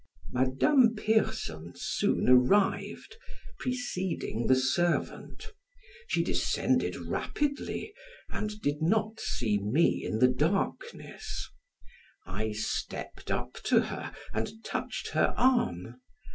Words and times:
Madame 0.31 0.95
Pierson 0.95 1.73
soon 1.75 2.27
arrived, 2.27 3.17
preceding 3.59 4.47
the 4.47 4.55
servant; 4.55 5.51
she 6.07 6.23
descended 6.23 6.95
rapidly, 6.95 7.93
and 8.29 8.59
did 8.63 8.81
not 8.81 9.19
see 9.19 9.59
me 9.59 10.03
in 10.03 10.17
the 10.17 10.27
darkness; 10.27 11.47
I 12.25 12.51
stepped 12.51 13.29
up 13.29 13.59
to 13.65 13.79
her 13.81 14.11
and 14.33 14.51
touched 14.63 15.09
her 15.09 15.35
arm. 15.37 15.97